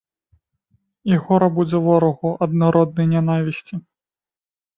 І 1.11 1.19
гора 1.27 1.49
будзе 1.57 1.77
ворагу 1.89 2.31
ад 2.47 2.51
народнай 2.63 3.07
нянавісці! 3.13 3.75